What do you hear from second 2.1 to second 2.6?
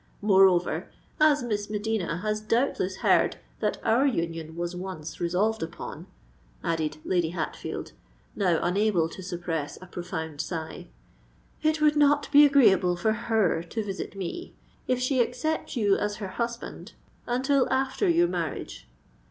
has